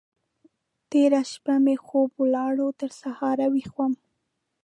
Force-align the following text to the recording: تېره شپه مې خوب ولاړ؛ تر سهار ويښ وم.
تېره 0.89 1.21
شپه 1.31 1.55
مې 1.63 1.75
خوب 1.85 2.09
ولاړ؛ 2.21 2.55
تر 2.79 2.91
سهار 3.01 3.37
ويښ 3.53 3.69
وم. 3.77 3.93